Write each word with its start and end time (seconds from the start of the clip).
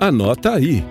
Anota 0.00 0.54
aí. 0.54 0.82